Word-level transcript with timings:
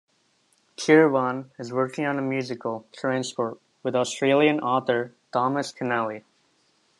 Kirwan 0.77 1.51
is 1.59 1.71
working 1.71 2.05
on 2.07 2.17
a 2.17 2.23
musical: 2.23 2.87
"Transport", 2.91 3.59
with 3.83 3.95
Australian 3.95 4.59
author 4.59 5.13
Thomas 5.31 5.71
Keneally. 5.71 6.23